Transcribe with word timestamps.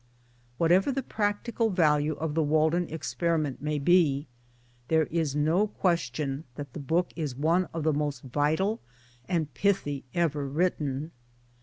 Whatever 0.57 0.91
the 0.91 1.03
practical 1.03 1.69
value 1.69 2.13
of 2.13 2.33
the 2.33 2.41
Walden 2.41 2.87
experi 2.87 3.39
ment 3.39 3.61
may 3.61 3.77
be, 3.77 4.25
there 4.87 5.03
is 5.03 5.35
no 5.35 5.67
question 5.67 6.43
that 6.55 6.73
the 6.73 6.79
book 6.79 7.11
is 7.15 7.35
one 7.35 7.69
of 7.71 7.83
the 7.83 7.93
most 7.93 8.23
vital 8.23 8.81
and 9.29 9.53
pithy 9.53 10.03
ever 10.15 10.47
written. 10.47 11.11